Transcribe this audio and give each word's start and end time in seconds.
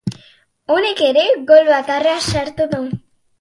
Honek 0.75 1.03
ere, 1.09 1.25
gol 1.51 1.69
bakarra 1.69 2.15
sartu 2.31 2.69
du. 2.73 2.83